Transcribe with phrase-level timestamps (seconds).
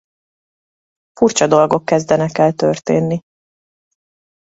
[1.13, 3.19] Furcsa dolgok kezdenek el történni.